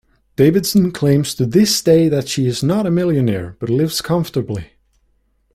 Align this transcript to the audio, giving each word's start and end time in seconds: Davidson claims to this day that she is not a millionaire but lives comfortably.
Davidson 0.35 0.91
claims 0.91 1.35
to 1.35 1.45
this 1.45 1.79
day 1.79 2.09
that 2.09 2.27
she 2.27 2.47
is 2.47 2.63
not 2.63 2.87
a 2.87 2.89
millionaire 2.89 3.55
but 3.59 3.69
lives 3.69 4.01
comfortably. 4.01 4.71